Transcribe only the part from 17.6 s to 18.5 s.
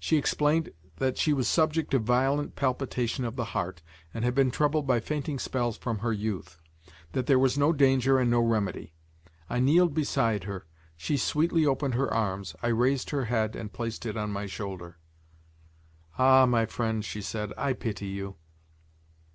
pity you."